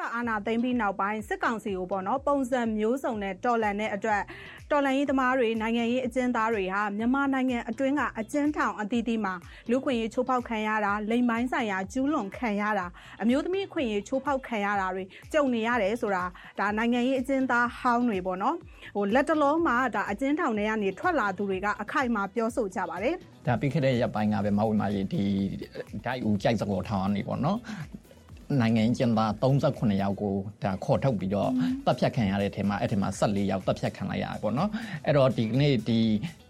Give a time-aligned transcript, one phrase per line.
[0.00, 4.22] ကအာဏာသိမ်းပြီးနောက်ပိုင်းစစ်ကောင်စီကိုပေါ့နော်ပုံစံမျိုးစုံနဲ့တော်လန်တဲ့အတွက်
[4.70, 9.34] တော်လန်ရေးသမားတွေနိုင်ငံရေးအကျဉ်းသားတွေဟာမြန်မာနိုင်ငံအတွင်းကအကျဉ်းထောင်အသီးသီးမှာ
[9.70, 12.86] လူခွင့်ရေးချိုးဖောက်ခံရတာလိမ်မိုင်းဆိုင်ရာကျူးလွန်ခံရတာ
[13.22, 16.24] အမျိုးသမီးအခွင့်ရေးချိုးဖောက်ခံရတာတွေကြုံနေရတယ်ဆိုတာ
[16.58, 18.56] ဒါနိုင်ငံရေးအကျဉ်းသားဟောင်းတွေပေါ့နော်
[18.96, 23.14] ဟိုလက်တလုံးမှာဒါအကျဉ်းထောင်ထဲကနေထွက်လာသူတွေကအခိုင်အမာပြောဆိုကြပါတယ်
[23.46, 25.22] ဒါပြီးခဲ့တဲ့ရက်ပိုင်းကပဲမဝေမာကြီးဒီ
[26.06, 27.58] ဒိုက်ဦးကြိုက်စကောထောင်ကနေပေါ့နော်
[28.60, 31.50] နိုင်ငံကျင်းသား38ယောက်ကိုဒါခေါ်ထုတ်ပြီးတော့
[31.86, 34.70] တပ်ဖြတ်ခံရတဲ့ထဲမှာအဲ့ဒီမှာ14ယောက်တပ်ဖြတ်ခံလိုက်ရတယ်ပေါ့နော်
[35.06, 36.00] အဲ့တော့ဒီနေ့ဒီ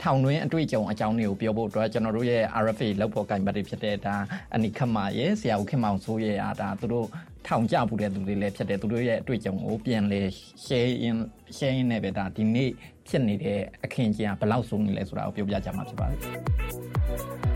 [0.03, 4.15] ထောင်တွင်းအတွေ့အကြုံအကြောင်းတွေကိုပြောဖို့အတွက်ကျွန်တော်တို့ရဲ့ RFA လောက်ပေါ်ကင်ပတ်တွေဖြစ်တဲ့ဒါ
[4.55, 7.07] အနိခမရဲ့ဆရာဦးခင်မောင်စိုးရဲ့အားဒါသူတို့
[7.47, 10.21] ထောင်ကြပူတဲ့သူတွေလည်းဖြစ်တယ်သူတို့ရဲ့အတွေ့အကြုံကိုပြန်လဲ
[10.65, 11.17] share in
[11.57, 12.71] share in နဲ့ပဲဒါဒီနေ့
[13.09, 17.48] ဖြစ်နေတဲ့အခင်းကျင်းကဘယ်လောက်ဆိုးနေလဲဆိုတာကိုပြောပြကြမှာဖြစ်ပါတယ်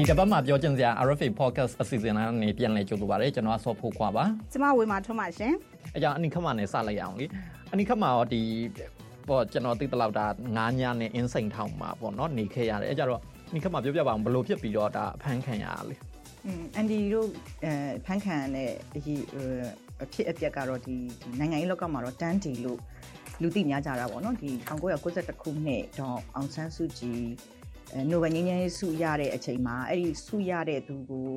[0.00, 5.52] ဒီတစ်ပတ်မှာပြောချင်စရာ RFA podcast အစီအစဉ်ကနေပြန်လည်ကြိုဆိုပါရစေကျွန်တော်ဆော့ဖို့ခွာပါကျမဝေမာထွန်းပါရှင်
[5.96, 7.26] အကြောင်းအနိခမနဲ့စလိုက်အောင်လေ
[7.72, 8.42] အနိခမရောဒီ
[9.28, 15.96] ပေါ့ကျွန်တော်သိတဲ့လောက်ဒါ9ညနဲ့အင်းစိန်ထောင်မှာပေါ့နော်နေခဲ့ရတယ်အဲကြတော့အနိခမပြောပြပါအောင်ဘယ်လိုဖြစ်ပြီးတော့ဒါအဖမ်းခံရလဲ
[16.46, 17.28] อืมအန်ဒီတို့
[17.64, 17.72] အဲ
[18.06, 19.22] ဖမ်းခံရတဲ့အရေး
[20.04, 22.78] အဖြစ်အပျက်ကတော့ဒီဒီနိုင်ငံရေးလောကမှာတော့တန်းတီလို့
[23.42, 24.50] လူသိများကြတာပေါ့နော်ဒီ
[24.98, 27.22] 1992ခုနှစ်တော့အောင်ဆန်းစုကြည်
[27.67, 27.67] အဲ
[28.10, 31.28] နိုဘယ်ငြိမ်းချမ်းရေးဆုရတဲ့အချိန်မှာအဲ့ဒီဆုရတဲ့သူကို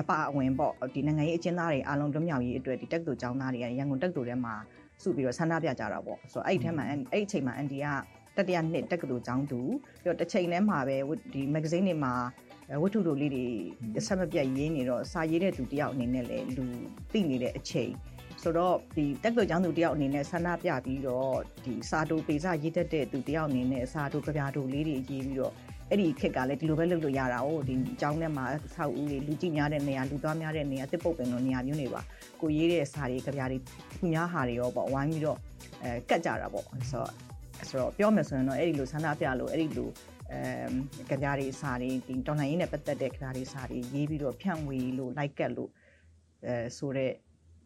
[0.00, 4.54] အပအဝင်ပေါ့ဒီနိုင်ငံရေးအကျဉ်းသားတွေအားလုံးလွတ်မြောက်ရေးအတွက်ဒီတက်တူကျောင်းသားတွေကရန်ကုန်တက်တူထဲမှာ
[5.02, 7.86] စုပြီးတော့ဆန္ဒပြကြတာပေါ့ဆိုတော့အဲ့ဒီထဲမှာအဲ့ဒီအချိန်မှာအန်ဒီက
[8.36, 9.60] တတိယနှစ်တက္ကသိုလ်ကျောင်းသူ
[10.02, 10.96] ပြီးတော့တစ်ချိန်တည်းမှာပဲ
[11.32, 12.14] ဒီမဂ္ဂဇင်းတွေမှာ
[12.82, 13.46] ဝတ္ထုတို့လေးတွေ
[14.06, 16.64] ဆက်မပြတ်ရေးနေတော့စာရေးတဲ့သူတယောက်အနေနဲ့လည်းလူ
[17.12, 17.92] သိနေတဲ့အချိန်
[18.42, 25.52] ဆိုတော့ဒီတက္ကသိုလ်ကျောင်းသူတယောက်အနေနဲ့ဆန္ဒပြပြီးတော့ဒီစာတိုပေစာရေးတတ်တဲ့သူတယောက်အနေနဲ့စာတိုကြပြတိုလေးတွေရေးပြီးတော့
[25.90, 32.00] အဲ့ဒီခက်ကလည်းဒီလိုပဲလုပ်လို့ရတာ哦ဒီအကြောင်းထဲမှာဆောက်ဦးတွေလူကြည့်များတဲ့နေရာလူသားများတဲ့နေရာတစ်ပုတ်ပင်လိုနေရာမျိုးတွေပါ
[32.40, 33.58] ကိုရေးတဲ့စာတွေကြပြတွေ
[33.92, 35.38] သူများဟာတွေရောပေါ့ဝိုင်းပြီးတော့
[35.82, 37.10] အဲကတ်ကြတာပေါ့ဆိုတော့
[37.68, 39.90] ဆိုတော့ပြောမယ်ဆိုရင်တော့အဲ့ဒီလိုဆန္ဒပြလို့အဲ့ဒီလို
[40.32, 45.70] အဲကြပြတွေစာတွေဒီတော်လှန်ရေးနဲ့ပတ်သက်တဲ့ကြပြတွေစာတွေရေးပြီးတော့ဖြန့်ဝေလို့ like ကတ်လို့
[46.46, 47.12] အဲဆိုတော့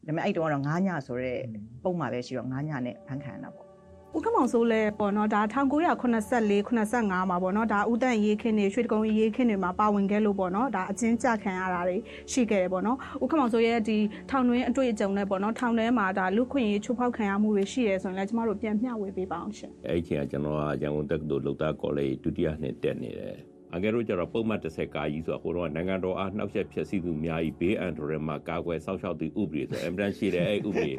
[0.06, 1.40] ဒါပေမဲ့အဲ့တုန်းကတော့9ညဆိုတော့
[1.82, 3.67] ပုံမှန်ပဲရှိတော့9ညနဲ့ဖန်ခံရတာပေါ့
[4.16, 11.96] ဦးခမောင်စိုးလဲပေါ့နော်ဒါ1984 85မှာပေါ့နော်ဒါဦးတန့်ရေးခင်းတွေရွှေတကုံရေးခင်းတွေမှာပါဝင်ခဲ့လို့ပေါ့နော်ဒါအချင်းကြခံရတာတွေ
[12.32, 13.98] ရှိခဲ့တယ်ပေါ့နော်ဦးခမောင်စိုးရဲ့ဒီ
[14.30, 23.36] ထောင်တွင်းအတွေ့အကြုံနဲ့ပေါ့နော်ထောင်ထဲမှာဒါလူခွင့်ရေးချိုးဖောက်ခံရမှုတွေရှိရဲဆိုရင်လည်းကျမတို့ပြန်မျှဝေပေးပါအောင်ရှင်အဲ့ဒီချိန်ကကျွန်တော်ကရန်ကုန်တက္ကသိုလ်လုံသားကောလိပ်ဒုတိယနှစ်တက်နေတယ်
[23.74, 30.90] အငယ်တို့ကျတော့ပုံမှန်30ကာကြီးဆိုတော့ဟိုတော့နိုင်ငံတော်အားနှောက်ယှက်ဖြစ်စီသူများဤဘေးအန္တရာယ်မှာကာကွယ်ဆောက်ရှောက်သည့်ဥပဒေဆိုအင်မတန်ရှိတယ်အဲ့ဥပဒေ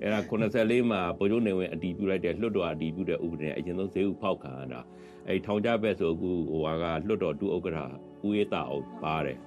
[0.00, 4.80] အဲ့ဒါ94မှာဗိုလ်ချုပ်နေဝင်အတည်ပြုလိုက်တဲ့လွှတ်တော်အတည်ပြုတဲ့ဥပဒေနဲ့အရင်ဆုံးဈေးဥဖောက်ခံရတာ
[5.28, 7.78] အဲ့ထောင်ကြဘက်ဆိုအခုဟိုဟာကလွှတ်တော်ဒုဥက္ကဋ္ဌ
[8.26, 9.38] ဦးရေးတာအောင်ပါတယ်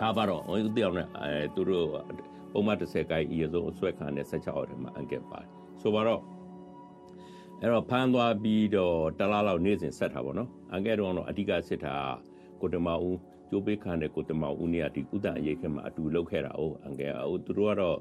[0.00, 1.88] ဒါပါတော့ဟိုတယောက်နဲ့အဲသူတို့
[2.52, 5.48] ပုံမှန်30ကာကြီးအရင်ဆုံးအဆွဲခံတဲ့16အောက်ထဲမှာအန်ကက်ပါတယ်
[5.82, 6.20] ဆိုပါတော့
[7.62, 11.94] အဲ့တော့ဖမ်းသွားပြီးတော့တလားလောက်နေ့စဉ်ဆက်တာပေါ့နော်အန်ကဲတော့တော့အဓိကစစ်တာ
[12.60, 13.16] ကိုတမဦး
[13.50, 17.98] ကျိုးပေးခံတဲ့ကိုတမဦးနေရာဒီဥဒ္ဒအရေးခက်မှာအတူလုပ်ခဲ့တာ哦အန်ကဲအိုသူတို့ကတော့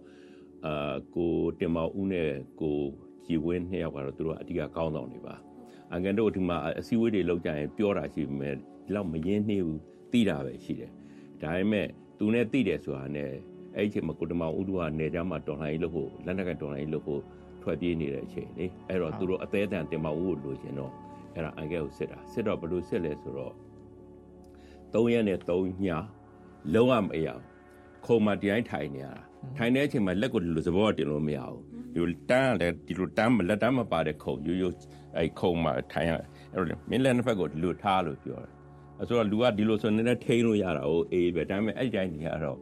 [0.66, 2.30] အာကိုတင်မဦးနဲ့
[2.62, 2.78] ကို
[3.26, 5.36] ကြည်ဝင်းနှစ်ယောက်ကတော့သူတို့အဓိကကောင်းဆောင်နေပါ
[5.92, 10.92] အန်ကဲတို့ဒီမှာအစည်းအဝေးတွေလုပ်ကြရင်ပြောတာရှိပေမဲ့ဒီလောက်မရင်းနှီးဘူးသိတာပဲရှိတယ်
[11.42, 13.30] ဒါပေမဲ့သူနဲ့သိတယ်ဆိုတာနဲ့
[13.76, 17.22] အဲ့ဒီချိန်မှာကိုတမဦးတို့ကနေကြမှာတော်လှန်ရေးလုပ်ဖို့လက်နက်ကတော်လှန်ရေးလုပ်ဖို့
[17.64, 20.92] ထွက်ပြေးနေတဲ့အချိန်လေအဲ့တော့သူတို့အသေးအတန်တင်မဦးကိုလိုချင်တော့
[21.36, 23.54] အဲ့ဒါအန်ကဲကိုစစ်တာစစ်တော့ဘလို့စစ်လဲဆိုတော့
[24.94, 25.88] 3ရက်နဲ့3ည
[26.74, 27.44] လုံးဝမရအောင်
[28.06, 29.22] ခုံမတိုင်းထိုင်နေရတာ
[29.58, 31.62] ထိုင်တဲ့အချိန်မှာလက်ကိုဒီလိုစဘောတင်လို့မရဘူး
[31.94, 34.76] ဒီလိုတန်းလည်းဒီလိုတန်းလက်တန်းမပါတဲ့ခုံရိုးရိုး
[35.18, 36.12] အဲ့ခုံမှာထိုင်ရ
[36.54, 38.52] အဲ့လိုမင်းလည်းတစ်ဖက်ကိုဒီလိုထားလို့ပြောတယ်
[39.00, 42.58] အဲဆိုတော့လူကဒီလိုဆိုနေတဲ့ထိန်းလို့ရတာဟိုအေးပဲဒါပေမဲ့အဲ့ဒီတိုင်းနေရတော့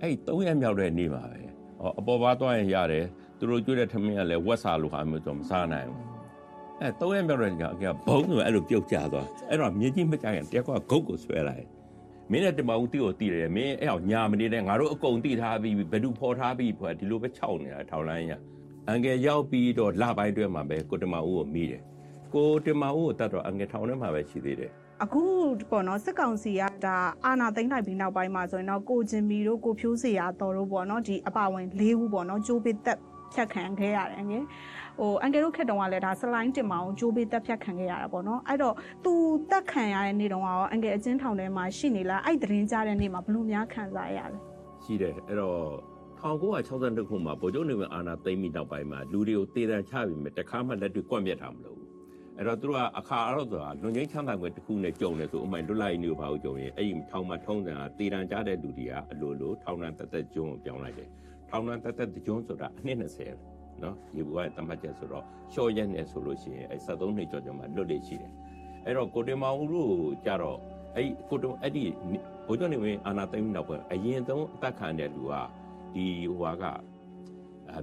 [0.00, 1.40] အဲ့3ရက်မြောက်တဲ့နေ့ပါပဲ
[1.98, 3.06] အပေါ်ပါသွားရင်ရတယ်
[3.40, 6.04] သူတို့ကျွေးတဲ့ထမင်းကလည်းဝက်စာလိုဟာမျိုးတော့မစားနိုင်ဘူး
[6.80, 11.66] အဲသုံးရက်မြောက်တဲ့ညကဘုံဆိုအဲ့လိုပြုတ်ကျသွားအဲ့တော့မြင်းကြီးမကြခင်တယောက်ကဂုတ်ကိုဆွဲလိုက်
[12.30, 18.32] မင်းနဲ့တမအောင်တီးကိုတီးတယ်မင်းအဲ့အောင်ညာမနေတဲ့ငါတို့အကုန်တီးထားပြီးဘယ်သူဖော်ထားပြီးဒီလိုပဲခြောက်နေတာထောင်လိုင်းရ
[18.88, 21.82] အန်ကယ်ရောက်ပြီးတော့လပိုင်းတွဲမှာပဲကိုတမအောင်ကိုမိတယ်
[22.34, 24.70] ကိုတမအောင်ကိုတတ်တော့အန်ကယ်ထောင်ထဲမှာပဲရှိသေးတယ်
[25.02, 25.22] အခု
[25.70, 32.98] ပေါ့နော်စစ်ကောင်စီကဒါအာဏာသိမ်းလိုက်ပြီးနောက်ပိုင်းမှာဆိုရင်တော့ကိုဂျင်မီတို့ကိုဖြိုးစီရတော်တို့ပေါ့နော်ဒီအပါဝင်၄ဦးပေါ့နော်ကျိုးပစ်သက်
[33.34, 34.44] ဖြတ်ခံခဲ့ရတယ်ငယ်
[34.98, 38.74] ဟိုအန်ကယ်တို့ခက်တုံးကလည်းဒါဆလိုင်းတင်မအောင်ဂျိုးပေးတက်ဖြတ်ခံခဲ့ရတာပေါ့နော်အဲ့တော့
[39.04, 39.12] သူ
[39.50, 44.38] တက်ခံရတဲ့နေ့တုန်းကရောအန်ကယ်အချင်းထောင်ထဲမှာရှိနေလားအဲ့သတင်းကြားတဲ့နေ့မှာဘလို့များခံစားရလဲ
[44.84, 45.60] ရှိတယ်အဲ့တော့
[46.20, 51.80] 1962ခုမှာဗိုလ်ချုပ်နေဝင်အာဏာသိမ်းပြီးနောက်ပိုင်းမှာလူတွေကိုတေးတံချပြီးမြတခါမှလက်တွေကွန့်ပြတ်တာမလို့
[52.36, 61.08] အဲ့တော့သူတို့ကအခါအတော့ဆိုတာလွန်ချင်းချမ်းသာခွင့်တစ်ခုနဲ့ကြုံတယ်ဆိုဥမာလွတ်လိုက်နေဘာကိုကြုံရင်အဲ့ဒီထောင်မှာထုံးစံကတေတံကြတဲ့လူတွေကအလိုလိုထောင်နှံတက်တက်ကျွန်းကိုပြောင်းလိုက်တယ်
[61.50, 68.32] ထောင်နှံတက်တက်ကျွန်းဆိုတာအနှစ်20နော်ဒီဘဝရဲ့တမတ်ချက်ဆိုတော့ရှော့ရက်နဲ့ဆိုလို့ရှိရင်အဲ့73နှစ်ကျော်ကျော်မှလွတ်လေရှိတယ်
[68.84, 69.92] အဲ့တော့ကိုတင်မောင်ဦးတို့
[70.26, 70.58] ကြတော့
[70.96, 71.84] အဲ့ကိုတုံအဲ့ဒီ
[72.46, 75.32] ဘိုးကျော်နေဝင်အာနာသိမ်းနောက်ပိုင်းအရင်ဆုံးအသက်ခံတဲ့လူက
[75.94, 76.64] ဒီဟိုဟာက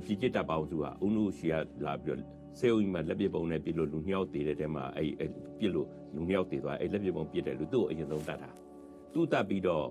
[0.04, 1.54] ပြည်ကျစ်တပ်ပေါင်းစုကဦးနုရှိရ
[1.86, 2.28] လာပြီးတော့
[2.60, 8.50] ဆေးဥမှာလက်ပစ်ပုံနဲ့ပြစ်လို့လူနှစ်ယောက်တည်တဲ့တဲမှာအဲ့အဲ့ပြစ်လို့လူနှစ်ယောက်တည်သွားအဲ့လက်ပစ်ပုံပြစ်တယ်လူသူ့ကိုအရင်ဆုံးတတ်တာ
[9.14, 9.86] သူ့တတ်ပြီးတော့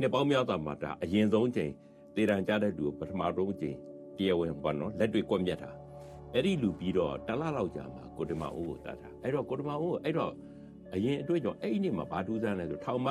[0.00, 1.70] နှစ်ပေါင်းများစွာမှာဒါအရင်ဆုံးချိန်
[2.16, 3.76] တေတံကြတဲ့လူကိုပထမဆုံးချိန်
[4.16, 5.70] တရားဝင်ပေါ့နော်လက်တွေကွက်မြက်တာ
[6.34, 10.32] အဲ့ဒီလူပြီးတော့တလလောက်ကြာမှာကိုတမအိုးကိုတတ်တာအဲ့တော့ကိုတမအိုးအဲ့တော့
[10.94, 13.08] အရင်အတွေ့အကြုံအဲ့ဒီနေ့မှာဘာထူးဆန်းလဲဆိုထောင်မ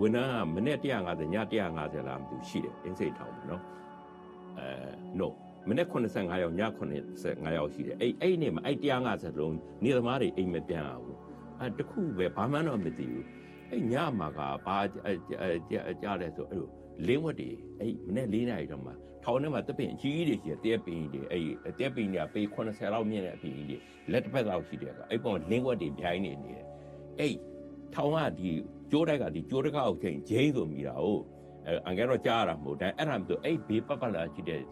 [0.00, 3.62] ဝန်ထမ်းကမနေ့150ည150လားမသိဘူးရှိတယ်အင်းစိတ်ထောင်နော်
[4.58, 4.68] အဲ
[5.20, 5.28] no
[5.68, 6.60] မနေ့85ယောက်ည
[7.08, 9.54] 85ယောက်ရှိတယ်အဲ့အဲ့နေ့မှာအဲ့150လုံး
[9.84, 11.04] နေသမားတွေအိမ်မပြန်အောင်
[11.60, 13.24] အဲတခုပဲဘာမှတော့မသိဘူး
[13.70, 16.70] အဲ့ညမှာကဘာကြားတယ်ဆိုအဲ့လို
[17.06, 17.50] လင်းဝတ်တွေ
[17.80, 18.92] အဲ့မနေ့၄နာရီတော့မှ
[19.24, 21.44] ထောင်ထဲမှာတပင်အကြီးကြီးတွေရှိတယ်တဲပင်တွေအဲ့
[21.78, 23.78] တဲပင်တွေကပေ80လောက်မြင့်တဲ့အပင်ကြီးတွေ
[24.12, 26.66] လက်တစ်ဖက်လောက်ရှိတယ်ကအဲ့ပုံလင်းဝတ်တွေပြိုင်းနေနေတယ်
[27.18, 27.34] အဲ့
[27.94, 28.50] ထောင်ကဒီ
[28.90, 31.22] ကျိုးတိုက်ကဒီကျိုးတကောက်ချိန်ဂျိန်းဆိုမိတာဟုတ်
[31.88, 34.62] အငယ်တော့ကြားရတာမဟုတ်တယ်အဲ့ဒါမျိုးအဲ့ဘေးပတ်ပတ်လာရှိတဲ့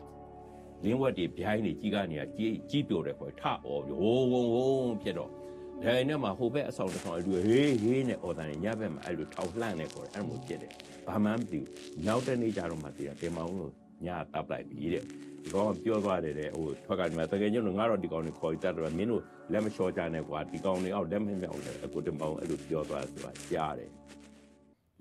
[0.84, 10.72] လင်းဝက်တွေဗျိုင်းတွေကြီးကနေကြီးကြီးပြိုတယ်ခေါ်ထအော်ပြီးဝုံဝုံဝုံဖြစ်တော့ဒါနဲ့မှဟိုဘက်အဆောင်တစ်ဆောင်အဲ့လိုဟေးဟေးနဲ့အော်တန်ညဘက်မှာအဲ့လိုထောက်လှန့်နေခေါ်တယ်အဲ့လိုဖြစ်တယ်
[11.08, 13.72] ဘာမှမသိဘူးနောက်တဲ့နေ့ကျတော့မှတည်တယ်တင်မောင်းလို့
[14.06, 15.04] ညတပ်လိုက်ပြီတဲ့
[15.42, 19.22] ဒီကောင်ပြောသွားတယ်တဲ့ဟိုထွက်ကနေမှတကယ်ကျတော့ငါတော့ဒီကောင်တွေခေါ်ကြတော့မင်းတို့
[19.52, 23.90] လက်မလျှော်ကြနဲ့ကွာဒီကောင်တွေအောက်လက်မမြောက်လဲအခုတင်မောင်းအဲ့လိုပြောသွားဆိုတာကြားတယ်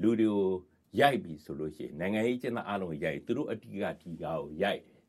[0.01, 0.49] လူတွေကို
[0.99, 5.01] ရိုက်ပြီဆိုလို့ရှိရင်နိုင်ငံရေးကျင်းသားအလုံးရိုက်သူတို့အတီးကဒီကားကိုရိုက်တယ်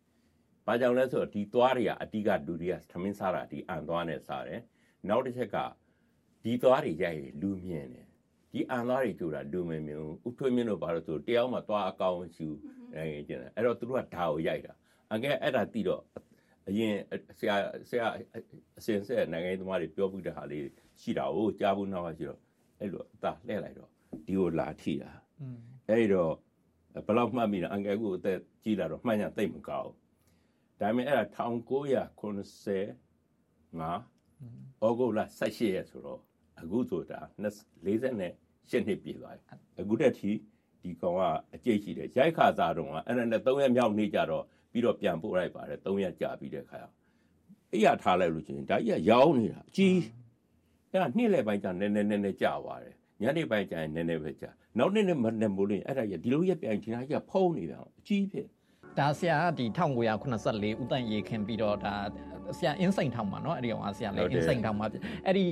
[0.66, 4.60] ။ဘာကြောင့်လဲဆိုတော့ဒီသွားတွေကအတီးကလူတွေကသမင်းစားတာဒီအန်သွားနဲ့စားတယ်။
[5.08, 5.56] နောက်တစ်ချက်က
[6.44, 8.06] ဒီသွားတွေရိုက်ရင်လူမြင်တယ်။
[8.54, 12.48] ဒီအန်သွားတွေကြိုတာလူမမြင်ဘူး။ဥထွေးမြင့်တို့ဘာလို့ဆိုတယောက်မှသွားအကောင်ရှူ
[12.94, 14.72] နိုင်ငံကျင်းတယ်။အဲ့တော့သူတို့ကဓာကိုရိုက်တာ။
[15.12, 16.02] အကဲအဲ့ဒါတိတော့
[16.68, 16.94] အရင်
[17.38, 17.56] ဆရာ
[17.88, 18.06] ဆရာ
[18.78, 20.62] အစင်ဆက်နိုင်ငံသမားတွေပြောပြတဲ့ဟာလေး
[21.00, 22.40] ရှိတာကိုကြားဘူးနောက်မှရှိတော့
[22.80, 23.90] အဲ့လိုအသာလှည့်လိုက်တော့
[24.26, 25.10] ဒီကိုလာထိတာ
[25.88, 26.32] အဲ့တော့
[27.06, 29.92] ဘယ်လောက်မှတ်မိလဲအငယ်ကအသက်ကြီးလာတော့မှတ်ညာသိမ့်မကောင်း
[30.80, 31.74] ဒါပေမဲ့အဲ့ဒါ1990
[33.80, 36.20] 5ဩဂုတ်လ18ရက်ဆိုတော့
[36.60, 38.26] အခုဆိုတာ48နှ
[38.71, 39.43] စ်ပြည့်သွားပြီ
[39.79, 40.31] အခုတက်ထိ
[40.83, 41.21] ဒီကောင်က
[41.55, 46.79] အကျိတ်ရှိတယ်ရိုက်ခါစားတော့အဲ့ဒါနဲ့3ရက်မြောက်နေကြတော့ပြီးတော့ပြန်ပို့လိုက်ပါတယ်3ရက်ကြာပြီးတဲ့ခါ
[47.71, 49.97] အဲ့ရထားလိုက်လို့ချင်းဒါကြီးကရောင်းနေတာအကြီး
[50.91, 58.47] အဲ့ဒါနှစ်လက်ပိုင်းကျနည်းနည်းနည်းနည်းကြာသွားတယ်ညနေပိုင်းကျရင်နည်းနည်းပဲကြာနောက်နေ့နဲ့မနေ့မိုးလင်းအဲ့ဒါကြီးဒီလိုရက်ပြန်ဒီနာကြီးကဖုံးနေပြန်အကြီးဖြစ်
[58.99, 59.65] ဒါဆရာကဒီ
[60.17, 61.95] 1984ဦးတန့်ရေခင်ပြီးတော့ဒါ
[62.57, 64.85] ဆရာအင်းစိန်ထောင်မှာเนาะအဲ့ဒီကောင်ကဆရာလည်းအင်းစိန်ထောင်မှာ
[65.25, 65.45] အဲ့ဒီ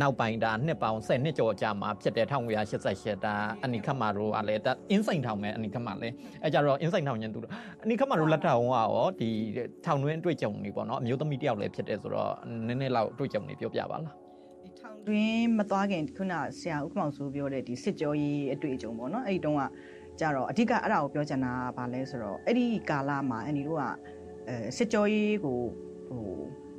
[0.00, 2.26] နောက်ပိုင်းဒါနှစ်ပေါင်း10နှစ်ကျော်ကြာမှာဖြစ်တယ်
[2.74, 6.14] 1988ဒါအနိခမတို့ကလည်းအင်းဆိုင်ထောင်ပဲအနိခမလည်း
[6.44, 7.52] အဲကြတော့အင်းဆိုင်ထောင်ညင်သူတို့
[7.84, 9.28] အနိခမတို့လက်ထောင်ကရောဒီ
[9.86, 12.32] ထောင်တွင်းတွေ့ကြုံနေပေါ့နော်အမျိုးသမီးတယောက်လည်းဖြစ်တယ်ဆိုတော့
[12.66, 14.14] နည်းနည်းလောက်တွေ့ကြုံနေပြောပြပါလား
[14.80, 19.62] ထောင်တွင်းမသွားခင်ခုနဆရာဥက္ကမောင်ဆိုပြောတဲ့ဒီစစ်ကြောရေးအတွေ့အကြုံပေါ့နော်အဲ့ဒီတုန်းက
[20.20, 23.82] ကြတော့အဓိကအဲ့ဒါကိုပြောချင်တာကဘာလဲဆိုတော့အဲ့ဒီကာလမှာအန်ဒီတို့က
[24.48, 25.58] အဲစစ်ကြောရေးကို
[26.08, 26.24] ဟို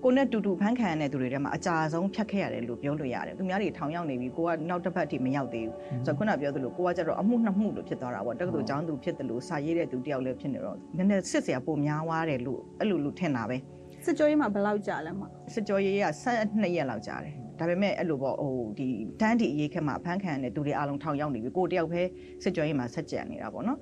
[0.04, 5.76] ကိုနဲ့တူတူဖန်ခံရတဲ့သူတွေထဲမှာအကြာဆုံးဖြတ်ခဲ့ရတယ်လို့ပြောလို့ရတယ်သူများတွေထောင်ရောက်နေပြီကိုကနောက်တစ်ပတ်ထိမရောက်သေးဘူး
[6.06, 13.58] ဆိုတော့ခုနပြောသလိုကိုကကြတော့အမှုနှစ်မှုလို့ဖြစ်သွားတာပေါ့တက္ကသိုလ်ကျောင်းသူဖြစ်တယ်လို့စာရေးတဲ့သူတယောက်လည်းဖြစ်နေတော့နည်းနည်းစစ်စရာပုံများသွားတယ်လို့အဲ့လိုလို့ထင်တာပဲ
[14.06, 15.22] စစ်ကြောရေးမှာဘယ်လောက်ကြာလဲမ
[15.54, 18.88] စစ်ကြောရေးက12ရက်လောက်ကြာတယ်ဒါပေမဲ့အဲ့လိုပေါ့ဟိုဒီ
[19.22, 22.02] တန်းတီအရေးခက်မှာဖန်ခံရတဲ့သူတွေအားလုံးထောင်ရောက်နေပြီကိုတယောက်ပဲ
[22.44, 23.80] စစ်ကြောရေးမှာဆက်ကြံနေတာပေါ့နော်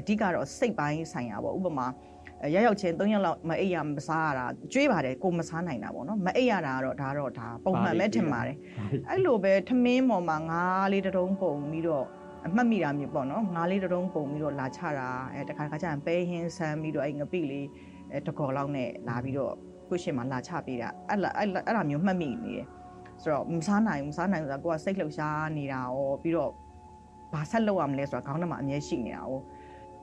[0.00, 1.86] အဓိကတော့စိတ်ပိုင်းဆိုင်ရာပေါ့ဥပမာ
[2.54, 8.56] ရရောက်ချင်း3ရက်လောက်မအိပ်ရမစားရတာကြွေးပါတယ်ကိုမစားနိုင်တာပေါ့နော်မအိပ်ရတာကတော့ဒါတော့ဒါပုံမှန်ပဲထင်ပါတယ်
[9.08, 12.06] အဲ့လိုပဲထမင်းပေါ်မှာငါးလေးတုံးပုံပြီးတော့
[12.46, 17.66] အမှတ်မိတာမျိုးပေါ့နော်ငါးလေးတုံးပုံပြီးတော့လာချတာအဲတခါတခါကျရင်ပဲဟင်းဆန်းပြီးတော့အဲ့ငပိလေး
[18.12, 19.54] အဲတကော်လောက်နဲ့လာပြီးတော့
[19.88, 22.66] ကိုရှင်မှာလာချပေးတာအဲ့အဲ့အဲ့ဒါမျိုးမှတ်မိနေတယ်
[23.22, 26.52] ဆိုတော့မစားနိုင်မစားနိုင်ဆိုတာကိုကစိတ်လှုပ်ရှားနေတာရောပြီးတော့
[27.32, 29.32] ဘာဆက်လုပ်ရမလဲဆိုတာခေါင်းထဲမှာအမြဲရှိနေတာရော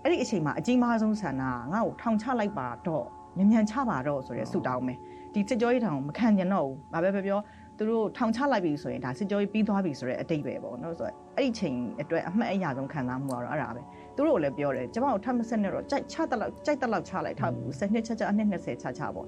[0.07, 3.05] အဲ့ဒီအချိန်မှာအကြီးမားဆုံးဆန္ဒကငါ့ကိုထောင်ချလိုက်ပါတော့
[3.37, 4.97] မြန်မြန်ချပါတော့ဆိုရဲဆူတောင်းမယ်
[5.33, 7.39] ဒီစစ်ကြောရေးထောင်မခံကျင်တော့ဘူးဘာပဲပြောပြော
[7.77, 13.81] သူတို့ထောင်ချလိုက်ပြီဆိုရင်ဒါစစ်ကြောရေးပြီးသွားပြီဆိုတော့အတိတ်ပဲပေါ့နော်ဆိုတော့အဲ့ဒီချိန်အတွက်အမှတ်အရဆုံးခံစားမှုကတော့အဲ့ဒါပဲ
[14.15, 19.25] သူတို့လည်းပြောတယ်ကျမတို့ထပ်မဆက်နဲ့တော့ကြိုက်ချတက်လောက်ကြိုက်တက်လောက်ချလိုက်ထားဘူး10နှစ်ချချအနှစ်20ချချပေါ့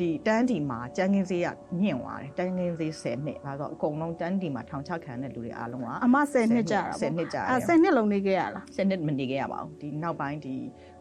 [0.00, 1.48] ဒီတန်းဒီမှာကျန်းကင်းစေးက
[1.82, 10.54] ညင့်သွားတယ်တန်းကင်းစေး10နှစ်ဒါဆိုအကုန်လုံးတန်းဒီမှာထောင်ချခံတဲ့လူတွေအားလုံးကအမ10နှစ်ကြာတာ10နှစ်ကြာအဲ10နှစ်လုံးနေခဲ့ရလား10နှစ်မနေခဲ့ရပါဘူးဒီနောက်ပိုင်းဒီ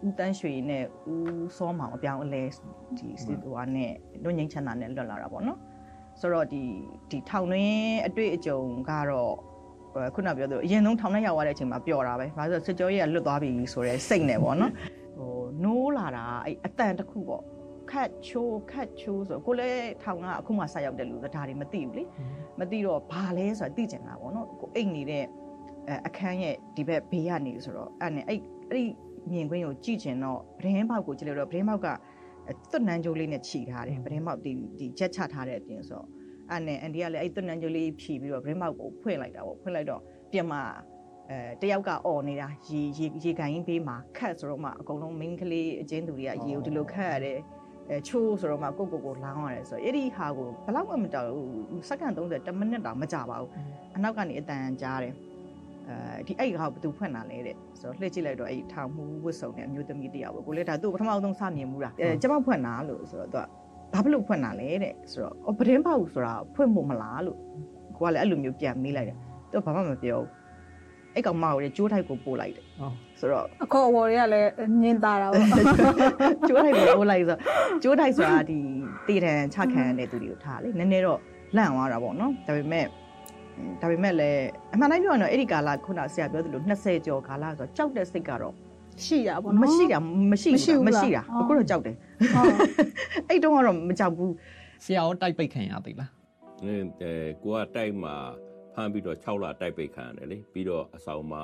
[0.06, 2.44] ဦးတန်းရွှေနဲ့ဦးစောမောင်အပြောင်းအလဲ
[2.98, 3.92] ဒီစစ်သွားနဲ့
[4.24, 5.60] လွတ်ငင်းချမ်းသာနဲ့လွတ်လာတာပေါ့နော်
[6.20, 6.64] ဆိုတော့ဒီ
[7.10, 9.34] ဒီထောင်တွင်းအတွေ့အကြုံကတော့
[10.16, 14.72] ခုနပြောသလိုအရင်ဆုံးထောင်ထဲရောက်သွားတဲ့အချိန်မှာပျော်တာပဲ။ဘာလို့ဆိုစစ်ကြောရေးကလွတ်သွားပြီဆိုတော့စိတ်နဲ့ပေါ့နော်။
[15.18, 17.44] ဟိုနိုးလာတာအဲ့အတန်တစ်ခုပေါ့
[17.92, 22.04] ခတ်ချိုးခတ်ချိုးဆိုကိုလည်းထောင်ကအခုမှဆက်ရောက်တယ်လို့ဒါတွေမသိဘူးလေ
[22.60, 25.24] မသိတော့ဘာလဲဆိုတာသိကျင်တာပေါ့နော်ကိုအိတ်နေတဲ့
[26.08, 28.84] အခန်းရဲ့ဒီဘက်ဘေးကနေဆိုတော့အဲ့နဲ့အဲ့အဲ့ဒီ
[29.32, 31.88] မြင်ကွင်းကိုကြည့်ကျင်တော့ဗရင်ပေါက်ကိုကြည့်လိုက်တော့ဗရင်ပေါက်က
[32.72, 36.08] သွတ်နန်းကြိုးလေးနဲ့ခြိထားတယ်ဗရင်ပေါက်ဒီဒီချက်ချထားတဲ့အပြင်ဆိုတော့
[36.50, 40.62] အဲ့နဲ့အန်ဒီကလည်းအဲ့သွတ်နန်းကြိုးလေးဖြီပြီးတော့ဗရင်ပေါက်ကိုဖွင့်လိုက်တာပေါ့ဖွင့်လိုက်တော့ပြင်မှာ
[41.30, 47.40] အဲတယောက်ကអော်နေတာရေရေရေကန်ရင်ဘေးမှာခတ်ဆိုတော့မှအကုန်လုံး main ကလေးအချင်းသူတွေကရေကိုဒီလိုခတ်ရတယ်
[47.90, 53.52] အဲချိုးဆိုတော့မှကိုကိုကိုလောင်းရတယ်ဆိုတော့အဲ့ဒီဟာကိုဘယ်လောက်မှမတောက်ဘူးစက္ကန့်30 10မိနစ်တောင်မကြာပါဘူး
[53.96, 55.14] အနောက်ကနေအတန်ကြားတယ်
[55.90, 67.38] အဲဒီအဲ့ဟာကိုဘယ်သူဖွင့်တာလဲတဲ့ဆိုတော့လှည့်ကြည့်လိုက်တော့အဲ့ထောင်မှုဝတ်စုံနဲ့အမျိုးသမီးတယောက်ပဲကိုလည်းဒါသူ့ပထမဆုံးစမြင်မှုတာအဲကျမဖွင့်တာလို့ဆိုတော့သူကဘာဖြစ်လို့ဖွင့်တာလဲတဲ့ဆိုတော့အော်ပဒင်းပေါက်ဆိုတာဖွင့်ဖို့မလားလို့
[67.98, 69.18] ကိုကလည်းအဲ့လိုမျိုးပြန်မေးလိုက်တယ်
[69.52, 70.28] သူကဘာမှမပြောဘူး
[71.16, 72.66] အဲ့ကောင်မကိုလည်းကျိုးထိုက်ကိုပို့လိုက်တယ်
[73.20, 74.50] ဆိုတော့အခေါ်အဝေါ်တွေကလည်း
[74.84, 75.48] ညင်တာတာပေါ့
[76.48, 77.38] ကျိုးထိုက်ကိုပို့လိုက်ဆို
[77.84, 78.58] ကျိုးထိုက်ဆိုတာဒီ
[79.08, 81.20] တေတံချခံရတဲ့သူတွေကိုထားလေနည်းနည်းတော့
[81.56, 82.86] လန့်သွားတာပေါ့နော်ဒါပေမဲ့
[83.82, 88.54] ဒါပေမဲ့လည်းအမှန်တိုင်းပြောရင်တော့အဲ့ဒီကာလခုနဆရာပြောသလို20ကျော်ကာလဆိုတော့ကြောက်တဲ့စိတ်ကတော့
[89.06, 90.00] ရှိတာပေါ့နော်မရှိတာ
[90.32, 91.96] မရှိဘူးမရှိတာအခုတော့ကြောက်တယ်
[93.30, 94.34] အဲ့တုန်းကတော့မကြောက်ဘူး
[94.84, 96.10] ဆရာရောတိုက်ပိတ်ခံရသေးလား
[96.64, 96.76] အဲ
[97.44, 98.16] ကိုကတိုက်မှာ
[98.49, 98.49] ဖ
[98.82, 101.44] မ်းပြီးတော့6လတိုက်ပိတ်ခံရတယ်လေပြီးတော့အဆောင်မှာ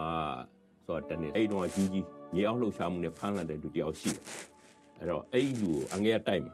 [0.86, 4.24] ဆိုတော့တနေ့အဲ့တုန်းကကြီးကြီးမြေအောင်လှုပ်ရှားမှုနဲ့ဖမ်းလာတဲ့လူတယောက်ရှိတယ်
[5.00, 6.54] အဲ့တော့အဲ့လူကိုအငယ်တိုက်မှာ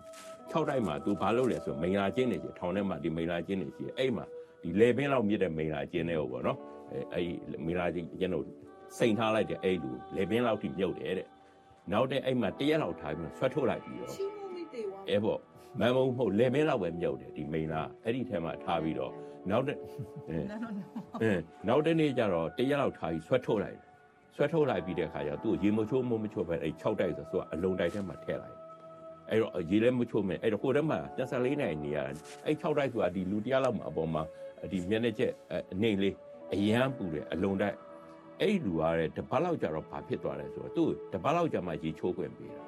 [0.51, 4.25] 6တိုက်မှာ तू ဘာလုပ်လဲဆိုမိန်လာချင်းနေကြီးထောင်ထဲမှာဒီမိန်လာချင်းနေကြီးအဲ့မှာ
[4.63, 6.57] ဒီလေပင်းလောက်မြင့်တဲ့မိန်လာချင်းတဲ့ဟောပေါ့နော်
[6.91, 7.27] အဲအဲ့
[7.65, 8.45] မိန်လာချင်းကျွန်တော်
[8.97, 11.27] စိန်ထားလိုက်တဲ့အဲ့လူလေပင်းလောက်ထိမြုပ်တယ်တဲ့
[11.91, 14.15] နောက်တဲ့အဲ့မှာတရက်လောက်ထားပြီးဆွတ်ထုတ်လိုက်ပြီးတော့
[15.09, 15.39] အဲပေါ့
[15.79, 19.13] မမုံမဟုတ်လေပင်းလောက်ပဲမြုပ်တယ်ဒီမိန်လာအဲ့ဒီထဲမှာထားပြီးတော့
[19.49, 19.77] နောက်တဲ့
[21.21, 21.31] အဲ
[21.67, 23.79] နောက်တဲ့နေ့ကျတော့တရက်လောက်ထားပြီးဆွတ်ထုတ်လိုက်
[24.35, 28.57] ဆွဲထုတ်လိုက်ပြီးတဲ့အခါကျတော့သူ့ရေမချိုးမမချိုးပဲအဲ့6တိုက်ဆိုသူကအလုံတိုက်ထဲမှာထည့်လိုက်
[29.29, 31.97] အဲ့တော့ရေလည်းမချိုးမယ်အဲ့တော့ဟိုထဲမှာ24နိုင်နေရ
[32.45, 34.23] အဲ့6တိုက်ဆိုတာဒီလူတရားလောက်မှာအပေါ်မှာ
[34.71, 35.31] ဒီမျက်နှာချက်
[35.73, 36.15] အနေလေး
[36.53, 37.75] အရန်ပူတယ်အလုံတိုက်
[38.41, 42.61] အဲ့လူကတဲ့တပတ်လောက်ကြာတော့ဘာဖြစ်သွားလဲဆိုတော့သူ့တပတ်လောက်ကြာမှရေချိုးခွင့်ပေးတာ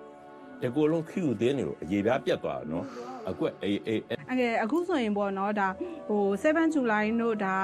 [0.64, 2.86] တကူလုံးခီယူသေးနေလို့အရေပြားပြတ်သွားတာနော်
[3.30, 4.02] အကွက်အေးအေး
[4.32, 5.68] အငယ်အခုဆိုရင်ပေါ့နော်ဒါ
[6.10, 7.56] ဟို7 July တို့ဒါ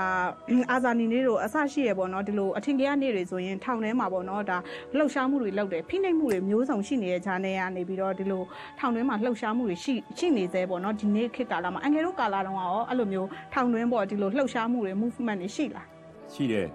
[0.71, 4.57] အာဇာနည်နေ့တို့အဆရှိရပေါ့နော်ဒီလိုအထင်ကြီးနေ့တွေဆိုရင်ထောင်ထဲမှာပေါ့နော်ဒါ
[4.97, 8.43] လှုပ်ရှားမှုတွေလုပ်တယ်ဖိနှိပ်မှုတွေမျိုးစုံရှိနေတဲ့ခြားနေရနေပြီးတော့ဒီလို
[8.79, 15.87] ထောင်တွင်းမှာလှုပ်ရှားမှုတွေရှိရှိနေသေးပေါ့နော်ဒီနေ့ခေတ်ကာလမှာအငယ်တို့ကာလတုန်းကရောအဲ့လိုမျိုးထောင်တွင်းပေါ့ဒီလိုလှုပ်ရှားမှုတွေ movement တွေရှိလား
[16.33, 16.67] ရှိတယ်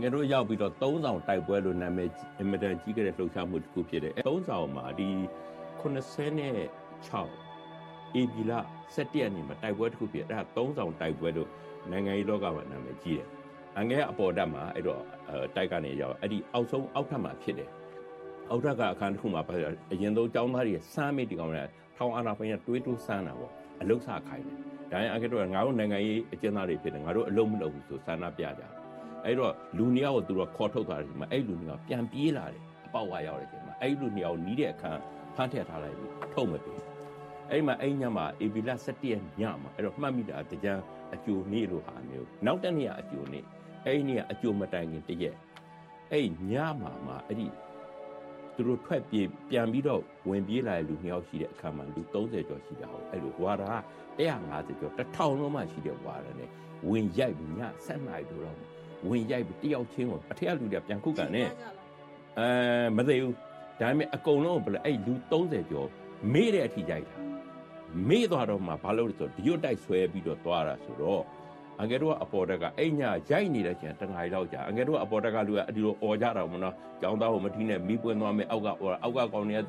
[0.00, 5.08] ငယ်တို့ရောက်ပြီးတော့၃ဆောင်တိုက်ပွဲလို့နာမည်အင်မတန်ကြီးခဲ့တဲ့လှုပ်ရှားမှုတစ်ခုဖြစ်တယ်။၃ဆောင်မှာဒီ
[5.82, 8.52] 86ဧပြီလ
[8.94, 11.48] 17ရက်နေ့မှာတိုက်ပွဲတစ်ခုဖြစ်အဲ့ဒါ3ဆောင်တိုက်ပွဲလို့
[11.90, 13.28] နိုင်ငံရေးလောကမှာနာမည်ကြီးတယ်။
[13.78, 15.02] အငယ်အပေါ်တက်မှာအဲ့တော့
[15.56, 17.70] တိုက်ကနေရောက်အဲ့ဒီအောက်ဆုံးအောက်ထပ်မှာဖြစ်တယ်။
[18.50, 19.42] အောက်ထပ်ကအခန်းတစ်ခုမှာ
[19.92, 21.64] အရင်ဆုံးចောင်းသားတွေစမ်းမိဒီကောင်တွေ
[21.96, 24.56] ထောင်အာနာပိုင်ကတွေးတိုးစမ်းတာပေါ့အလုဆခိုင်းတယ်။
[24.90, 28.70] ဒါရင်အငယ်တို့ကငါတို့နိုင်ငံရေးအကျဉ်းသားတွေဖြစ်တယ်ငါတို့အလုံးမလုပ်ဘူးဆိုစန္ဒပြကြတယ်။
[29.24, 35.00] အဲ့တော့လူနှစ်ယောက်ကိုသူတို့ခေါ်ထုတ်သွားတယ်ဒီမှာအဲ့လူနှစ်ယောက်ပြန်ပြေးလာတယ်အပေါက်ဝါရောက်တယ်ဒီမှာအဲ့လူနှစ်ယောက်နီးတဲ့အခန်း
[35.36, 36.80] ဖမ်းထည့်ထားလိုက်ပြီးထုတ်မပေး
[37.50, 40.72] အဲ့မှာအဲ့ညမှာအေဗီလာ17ရက်ညမှာအဲ့တော့မှတ်မိတာတကြံ
[41.14, 43.44] အကျိုးနေ့လို့ဟာမျိုးနောက်တနေ့ကအကျိုးနေ့
[43.86, 45.36] အဲ့ဒီနေ့ကအကျိုးမတိုင်ခင်တရက်
[46.12, 47.48] အဲ့ညမှာမှာအဲ့ဒီ
[48.54, 53.76] သူတို့ထွက်ပြေးပြန်ပြီးတော့ဝင်ပြေးလာတဲ့လူနှစ်ယောက်ရှိတဲ့အခါမှာလူ30ကျော်ရှိတာဟုတ်အဲ့လိုဝါရာ
[54.18, 56.48] 150ကျော်1000လုံးမှရှိတဲ့ဝါရာနဲ့
[56.90, 58.56] ဝင်ရိုက်ပြီးည7နာရီတော့
[59.08, 61.42] ဝင်ရိုက်ပြီးတယောက်ချင်းကိုအထက်ကလူတွေပြန်ခုကန်နေ
[62.38, 62.48] အဲ
[62.96, 63.34] မသိဘူး
[63.82, 65.88] ဒါပေမဲ့အကုန်လုံးဘယ်လဲအဲ့လူ30ကျော်
[66.32, 67.16] မေ့တဲ့အထိကြိုက်တာ
[68.08, 71.22] မေ့သွားတော့မှဘာလို့လဲဆိုတော့ဒီရွတ်တိုက်ဆွဲပြီးတော့သွားတာဆိုတော့
[71.82, 78.68] အငယ်တို့ကအပေါ်တက်ကအိညာရိုက်နေတဲ့ချိန်တငါးလောက်ကြာအငယ်တို့ကအပေါ်တက်ကလူကအဒီလိုអော်ကြတာမနော်ကြောင်းသားကိုမထီးနဲ့မိပွင့်သွားမယ်အောက်က
[79.02, 79.66] အောက်ကကောင်းနေအဲ့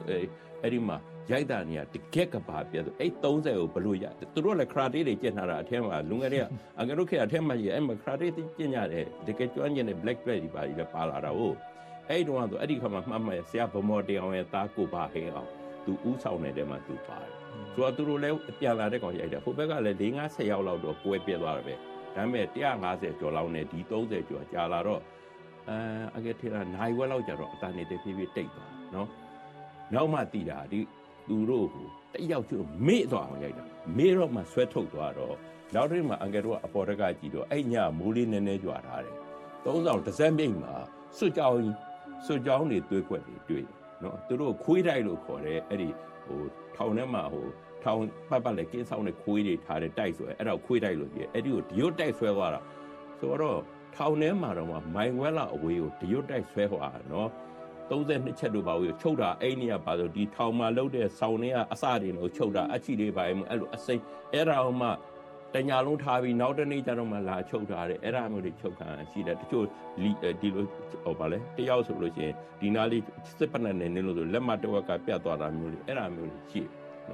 [0.73, 0.97] ဒီမှာ
[1.31, 6.45] ရိုက်တာနေရတကက်ကပါပြတ်အဲ့30ကိုဘလို့ရသူတို့လည်းခရာတေးတွေကျင့်ထားတာအထက်မှာလူငယ်တွေက
[6.79, 11.55] အငယ်တို့ခေတ်အထက်မှာကြီးအဲ့မှာခရာတေးကျင့်ကြတယ်တကယ်ကျွမ်းကျင်တဲ့ black belt တွေပါကြီးလည်းပါလာတာဟုတ်
[12.09, 15.49] အဲ့တုန်းကတော့အဲ့ဒီခါမှာမှတ်မှတ်ဆရာဗမော်တေအောင်ရဲ့သားကိုပါဟင်းအောင်
[15.85, 17.31] သူဥဆောင်နေတဲ့မှာသူပါတယ်
[17.75, 22.45] ဆိုတော့သူတို့လည်းပြန်လာတဲ့ကောင်ရိုက်တယ်ဟိုဘက်ကလည်း၄50ရောက်လောက်တော့ပွဲပြဲသွားတယ်ပဲဒါပေမဲ့
[22.83, 25.01] 150ကျော်လောက်နဲ့ဒီ30ကျော်ကြာလာတော့
[25.69, 25.77] အဲ
[26.17, 29.07] အကယ်ထေလာနိုင်ဝက်လောက်ကြာတော့အတန်နေတဲ့ဖြည်းဖြည်းတိတ်သွားနော်
[29.93, 30.79] နောက်မှတည်တာဒီ
[31.29, 32.55] သူတို့ကိုတယောက်ကျ
[32.87, 33.63] မေ့သွားအောင်ရိုက်တာ
[33.97, 35.35] မေ့တော့မှဆွဲထုတ်သွားတော့
[35.75, 39.15] နောက်တစ်မှာအငယ်တို့ကအပေါ်တက်ကကြည့်တော့အဲ့ညမိုးလေးနည်းနည်းကြွာထားတယ်
[39.65, 40.73] သုံးဆောင်တစ်စက်မြိတ်မှာ
[41.17, 41.57] စွကြောင်
[42.25, 45.89] စွကြောင်းတွေတွေးခွက်တွေတွေ့တယ်နော်သူတို့ခွေးတိုက်လို့ခေါ်တယ်အဲ့ဒီ
[46.25, 46.41] ဟို
[46.75, 47.45] ထောင်ထဲမှာဟို
[47.83, 52.61] ထောင်ပတ်ပတ်လေကင်းဆောင်နဲ့ခွေးတွေထားတဲ့တိုက်ဆွဲအဲ့ဒါခွေးတိုက်လို့ပြည့်အဲ့ဒီကိုဒီရွတ်တိုက်ဆွဲသွားတာ
[53.19, 53.59] ဆိုတော့
[53.95, 57.29] ထောင်ထဲမှာတော့မိုင်ဝဲလာအဝေးကိုဒီရွတ်တိုက်ဆွဲသွားတာနော်
[57.89, 64.03] 32ချက်တို့ပါဘူးချုပ်တာအိနေရပါဆိုဒီထောင်မှာလုတ်တဲ့ဆောင်းတွေကအစတွေလို့ချုပ်တာအချီတွေပါအဲ့လိုအစိမ့်
[64.33, 64.87] အဲ့ဒါမှ
[65.55, 70.65] တညာလုံးထားပြီးနောက်တနေ့ကျတော့မှလာချုပ်ထားတယ်အဲ့ဒါမျိုးတွေချုပ်ခံရှိတယ်တချို့ဒီလို
[71.03, 73.03] ဟောပါလေတယောက်ဆိုလို့ရှိရင်ဒီနာလေး
[73.37, 76.61] စစ်ပနက်နဲ့နင်းလို့ဆိုလက်မတဝက်ကပြတ်သွားတာမျိုးတွေအဲ့ဒါမျိုးတွေရှိ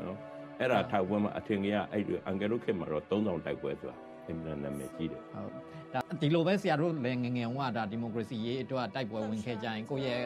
[0.08, 0.18] နော်
[0.60, 3.96] အဲ့ဒါထောက်ပွဲမှာအထင်ကြီးအဲ့ဒီအန်ဂယ်လုခေတ်မှာတော့3000တိုက်ပွဲဆိုတာ
[4.28, 5.52] အင်မတန်နာမည်ကြီးတယ်ဟုတ်
[5.94, 10.22] ဒါဒီလိုပဲဆရာတို့လည်းငငယ်ကဒါဒီမိုကရေစီရေးအတွက်တိုက်ပွဲဝင်ခဲ့ကြရင်ကိုယ့်ရဲ့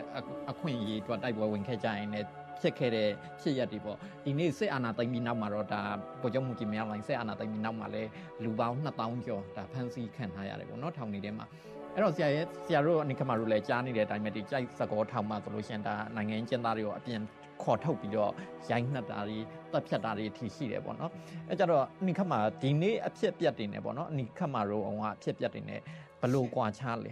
[0.49, 2.27] အခွင့်အရေးအတွက်တိုက်ပွဲဝင်ခဲ့ကြရင်လည်း
[2.61, 3.09] ဖြစ်ခဲ့တဲ့
[3.41, 5.81] ဖြစ်ရက်တွေပေါ့ဒီနေ့စစ်အာဏာသိမ်းပြီးနောက်မှာတော့ဒါ
[6.21, 8.09] ဗိုလ်ချုပ်မှုကြီးမြောက်လိုင်းစစ်အာဏာသိမ်းပြီးနောက်မှာလည်း
[8.43, 11.45] လူပေါင်း2000ကျော်ဒါဖမ်းဆီးခံထားရတယ်ပေါ့နော်ထောင်နေထဲမှာ
[11.93, 17.21] အဲ့တော့ဆရာရဲ့ဆရာတို့အနိခမတို့လည်းကြားနေတဲ့အတိုင်းပဲဒီကြိုက်စကောထောင်မှာဆိုလို့ရှင်ဒါနိုင်ငံကျင်းသားတွေကိုအပြင်
[17.63, 18.31] ခေါ်ထုတ်ပြီးတော့
[18.71, 19.37] ရိုင်းနှက်တာတွေ
[19.71, 21.11] တပ်ဖြတ်တာတွေအထိရှိတယ်ပေါ့နော်
[21.49, 25.77] အဲကြတော့အနိခမဒီနေ့အဖြစ်ပြတ်တင်နေပေါ့နော်အနိခမတို့အောင်ကအဖြစ်ပြတ်တင်နေ
[26.21, 27.11] ဘလို့ကွာချလဲ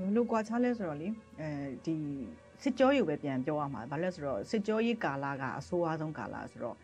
[0.00, 1.08] ဘလို့ကွာချလဲဆိုတော့လေ
[1.40, 1.50] အဲ
[1.86, 1.96] ဒီ
[2.62, 6.76] စစ်ကြောရေးပဲပြန်ပြောရမှာဘာလဲဆိုတော့စစ်ကြောရေးကာလကအဆိုးအဆုံးကာလဆိုတော့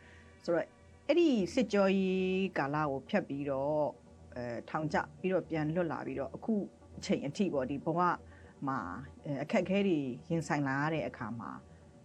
[0.45, 0.67] ဆိုတော့
[1.07, 3.85] အဲ့ဒီစစ်ကြောရေးကာလကိုဖြတ်ပြီးတော့
[4.37, 6.55] အဲထောင်ကျပြီးတော့ပြန်လွတ်လာပြီးတော့အခု
[6.99, 8.01] အချိန်အထိပေါ့ဒီဘဝ
[8.69, 8.79] မှာ
[9.43, 9.99] အခက်အခဲတွေ
[10.31, 11.51] ရင်ဆိုင်လာရတဲ့အခါမှာ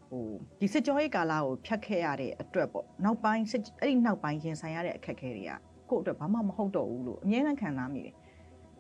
[0.10, 0.28] ဟို
[0.60, 5.52] ဒီစစ်ကြောရေးကာလကိုဖြတ်ခဲ့ရတဲ့အတွက်ပေါ့နောက်ပိုင်းစစ်အဲ့ဒီနောက်ပိုင်းရင်ဆိုင်ရတဲ့အခက်အခဲတွေက
[5.90, 8.14] ကိုယ့်အတွက်ဘာမှမဟုတ်တော့ဘူးလို့အမြဲတမ်းခံစားမိတယ်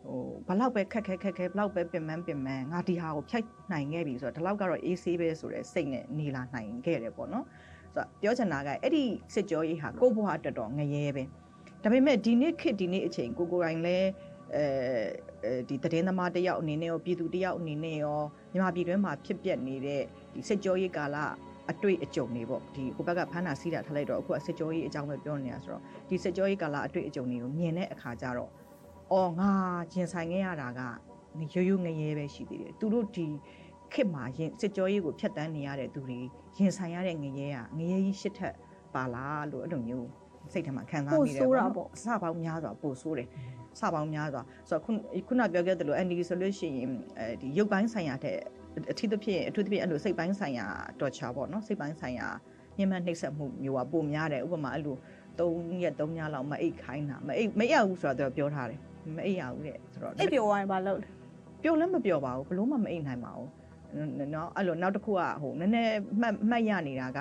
[0.04, 7.46] ဟိုဘလောက်ပဲခက်ခဲခက်ခဲဘလောက်ပဲပင်ပန်းပင်ပန်းငါဒီဟာကိုဖြတ်နိုင်ခဲ့ပြီဆိုတော့ဒီလောက်ကတော့အေးဆေးပဲဆိုတဲ့စိတ်နဲ့နေလာနိုင်ခဲ့တယ်ပေါ့နော်
[7.96, 9.04] ဆိုတော့ပြောချင်တာကအဲ့ဒီ
[9.34, 11.24] စစ်ကြောရေးဟာကိုယ့်ဘဝအတွက်တော့ငရဲပဲ
[11.84, 13.98] ဒါပေမဲ့ဒီနေ့ခေတ်ဒီနေ့အချိန်ကိုကိုရိုင်းလဲ
[14.56, 14.64] အဲ
[15.70, 18.20] ဒီသတင်းသမားတယောက်အနေနဲ့ရောပြည်သူတယောက်အနေနဲ့ရော
[18.52, 20.02] မြန်မာပြည်တွင်းမှာဖြစ်ပျက်နေတဲ့
[20.34, 21.18] ဒီစစ်ကြောရေးကာလ
[21.72, 28.52] အတွေ့အကြုံတွေပေါ့ဒီဟိုဘက်ကဖမ်းတာစီးတာထားလိုက်တော့အခုစစ်ကြောရေးအကြောင်းပဲပြောနေတာဆိုတော့ဒီစစ်ကြောရေးကာလအတွေ့အကြုံတွေကိုမြင်တဲ့အခါကျတော့
[29.12, 29.52] အော်ငါ
[29.92, 30.82] ကျင်ဆိုင်ခဲ့ရတာက
[31.54, 33.26] ရိုးရိုးငရဲပဲရှိသေးတယ်သူတို့ဒီ
[33.94, 36.20] ခေတ်မှာရင်စစ်ကြောရေးကိုဖျက်ဆီးနေရတဲ့သူတွေ
[36.58, 38.56] ရင်ဆိုင်ရတဲ့ငရဲကငရဲကြီးရှစ်ထက်
[38.94, 40.08] ပါလားလို့အဲ့လိုမျိုး
[40.54, 41.42] စိတ်ထဲမှာခံစားမိတယ်
[41.78, 43.28] ပေါ့အစပေါင်းများစွာပို့ဆိုးတယ်
[43.80, 44.92] စပေါင်းများစွာဆိုတော့ခု
[45.28, 48.38] ခုနပြောခဲ့သလို ND ဆိုလို့ရှိရင်အဲဒီရုပ်ပိုင်းဆိုင်ရာတဲ့
[48.92, 50.68] အထူးသဖြင့်အထူးသဖြင့်အဲ့လိုစိတ်ပိုင်းဆိုင်ရာ
[51.00, 52.28] torture ပေါ့နော်စိတ်ပိုင်းဆိုင်ရာ
[52.78, 54.98] ညှဉ်းပန်းနှိပ်စက်မှုမျိုးကပိုများတယ်ဥပမာအဲ့လို
[55.40, 58.80] 3ရက်3ညလောက်မအိတ်ခိုင်းတာမအိတ်မအိတ်ရဘူးဆိုတော့ပြောထားတယ်
[59.16, 61.08] မအိပ်ရဘူးတဲ့ဆိုတော့အိပ်ပျော်သွားရင်ဘာလုပ်လဲ
[61.64, 63.50] ပျော်လည်းမပျော်ပါဘူးဘလို့မှမအိပ်နိုင်ပါဘူး
[64.34, 67.20] နော်အဲ့လိုနောက်တစ်ခုကဟိုနည်းနည်းမှတ်မှတ်ရနေတာက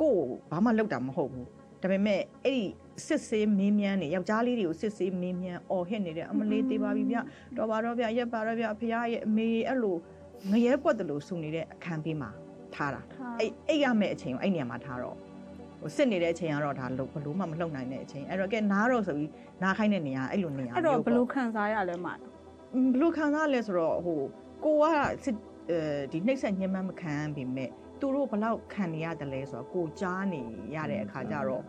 [0.00, 1.46] ကို့ဘာမှလောက်တာမဟုတ်ဘူး
[1.82, 2.64] ဒါပေမဲ့အဲ့ဒီ
[3.06, 7.16] စစ်ဆေးမင်းမြန်းနေယောက်ျားလေးတွေကိုစစ်ဆေးမင်းမြန်းအော်ဟစ်နေတဲ့အမလေးသေးပါပြီဗျ
[7.56, 9.96] တော်ပါတော့ဗျရက်ပါတော့ဗျဖရားရဲ့အမေအဲ့လို
[10.50, 12.30] ငရဲပွက်တယ်လို့ဆူနေတဲ့အခန်းပေးမှာ
[12.74, 13.00] ထားတာ
[13.38, 15.16] အဲ့အိတ်ရမယ့်အချိန်ကိုအဲ့နေရာမှာထားတော့
[15.80, 19.30] ဟိုစစ်နေတဲ့အချိန်ကတော့ဒါဘလို့မှမလှုပ်နိုင်တဲ့အချိန်အဲ့တော့ကဲနားတော့ဆိုပြီး
[19.62, 22.14] နားခိုင်းတဲ့နေရာအဲ့လိုနေရာအဲ့တော့ဘလို့ခံစားရလဲမှာ
[22.94, 24.20] ဘလို့ခံစားရလဲဆိုတော့ဟို
[24.64, 24.84] ကိုက
[25.24, 25.36] စစ်
[25.70, 25.78] အဲ
[26.12, 30.42] ဒီနှိမ့်ဆက်ညှဉ်းပန်းမခံပေမဲ့သူတို့ဘလောက်ခံနေရတယ်လဲဆိုတော့ကိုကြားနေ
[30.74, 31.64] ရတဲ့အခါကျတော့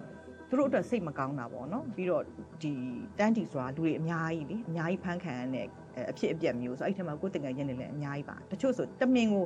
[0.49, 2.23] သူတို့အတွက်စိတ်မကောင်းတာပေါ့နော်ပြီးတော့
[2.61, 2.71] ဒီ
[3.19, 5.67] တန်းတီဆိုတာလူတွေအများကြီးလေအများကြီးဖမ်းခံရတဲ့
[6.11, 9.43] အဖြစ်အပျက်မျိုးဆိုအဲ့ထက်မှာကိုယ်တကယ်ချင်းနေလည်းအများကြီးပါတချို့ဆိုတမင်ကို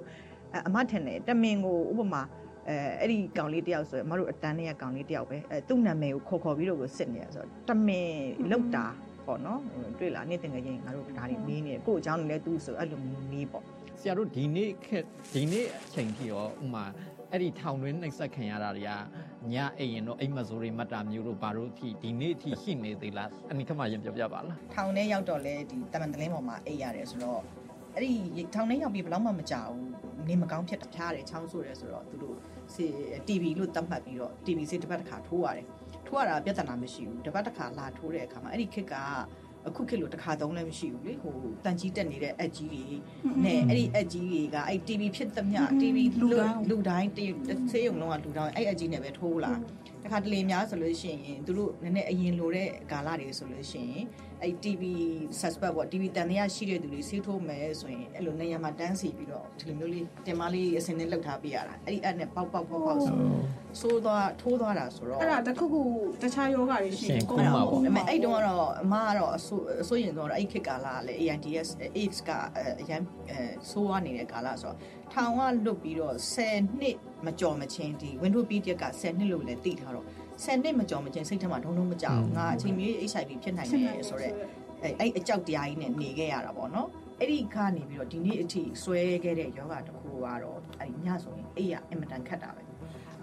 [0.68, 2.22] အမထင်တယ်တမင်ကိုဥပမာ
[2.70, 8.12] အဲအဲ့ဒီကောင်လေးတယောက်ဆိုရင်မတို့အတန်းတွေကကောင်လေးတယောက်ပဲအဲသူ့နာမည်ကိုခေါ်ခေါ်ပြီးတော့ကိုစစ်နေရဆိုတော့တမင်
[8.52, 8.86] လောက်တာ
[9.28, 9.60] ပေါ့နော်
[10.00, 13.00] တွေ့လားနေ့တင်ငယ်ချင်းငါတို့ဒါတွေမေးနေကို့အကြောင်းလည်းသူ့ဆိုအဲ့လို
[13.32, 13.64] မေးပေါ့
[14.00, 16.86] ဆရာတို့ဒီနေ့ခက်ဒီနေ့အချိန်ထိရောဥမာ
[17.32, 18.92] အဲ့ဒီထောင်တွင်းနှိပ်စက်ခံရတာတွေက
[19.54, 27.42] ညအိမ်ရင်တော့အိမ်မစိုးတွေမတ်တာမျိုးတို့ဘာလို့အထိဒီနေ့အထိရှိနေသေးလားအနိခမရင်ပြောပြပါလားထောင်ထဲရောက်တော့လဲဒီတမန်တလင်းပေါ်မှာအိပ်ရတယ်ဆိုတော့
[27.96, 28.12] အဲ့ဒီ
[28.56, 29.90] ထောင်ထဲရောက်ပြီးဘယ်တော့မှမကြောက်ဘူး
[30.30, 32.36] နေမကောင်းဖြစ်တာဖျားတယ်ချောင်းဆိုးတယ်ဆိုတော့သူတို့
[32.74, 32.86] စီ
[33.28, 35.66] TV လို့သတ်မှတ်ပြီးတော့ TV စီတစ်ပတ်တစ်ခါထိုးရတယ်
[36.08, 38.96] ထိုးရတာပြဿနာမရှိဘူးတစ်ပတ်တစ်ခါလာထိုးတဲ့အခါမှာအဲ့ဒီခက်က
[39.68, 42.84] အခုခေတ်လိုတစ်ခါသုံးလည်းမရှိဘူးလေဟိုတန်ကြီးတက်နေတဲ့အက်ကြီးတွေ
[43.46, 46.28] နဲ့အဲ့ဒီအက်ကြီးတွေကအဲ့ TV ဖြစ်သမျှ TV လူ
[46.70, 47.10] လူတိုင်း
[47.72, 49.54] ဆေးရုံလုံးကလူတိုင်းအဲ့အက်ကြီးနဲ့ပဲထိုးလာ
[50.04, 54.06] တခါတလေများဆိုလို့ရှိရင်သူတို့နည်းနည်းအရင်လိုတဲ့ကာလတွေဆိုလို့ရှိရင်
[54.42, 54.84] အဲ့ TV
[55.40, 63.18] suspect ပေါ့ TV တန်တရားရှိတဲ့သူတွေဆေးထိုးမယ်ဆိုရင်အဲ့လိုနေရာမှာတန်းစီပြီးတော့ဒီလိုမျိုးလေးတင်မလေးအစင်းနဲ့လှုပ်ထားပေးရတာအဲ့ဒီအက်နဲ့ပေါက်ပေါက်ပေါက်ပေါက်ဆို
[63.82, 65.82] ဆိုးသွားထိုးသွားတာဆိုတော့အဲ့ဒါတခုခု
[66.22, 72.30] တခြားယောဂတွေရှိရင်ကိုယ်မှာပေါ့အဲ့အဲ့တုန်းကတော့အမကတော့အဆိုးအဆိုးရင်တော့အဲ့ခေတ်ကာလကလည်း AIDS AIDS က
[72.80, 73.02] အရန်
[73.70, 74.78] ဆိုးရနေတဲ့ကာလဆိုတော့
[75.14, 80.06] ထောင်ကလွတ်ပြီးတော့10နှစ်မကြော်မချင်းဒီ window period က10နှစ်လို့လည်းသိထားတော့
[80.44, 84.34] 10နှစ်မကြော်မချင်းစိတ်ထဲမှာဒုံဒုံမကြောက်ငါအချိန်မီ HIV ဖြစ်နိုင်တယ်ဆိုတော့
[84.82, 86.88] အဲ့အဲ့အကြောက်တရားကြီးနဲ့နေခဲ့ရတာပေါ့နော်
[87.20, 92.62] အဲ့ဒီကနေပြီးတော့ဒီနေ့အထိဆွဲခဲ့တဲ့ယောဂတခုကတော့အဲ့ဒီညဆိုရင်အိပ်ရအင်မတန်ခက်တာပဲ